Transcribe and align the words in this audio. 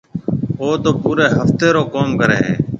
او 0.59 0.69
تو 0.83 0.91
پوريَ 1.01 1.25
هفتيَ 1.37 1.67
رو 1.75 1.83
ڪوم 1.93 2.09
ڪريَ 2.19 2.37
هيَ۔ 2.45 2.53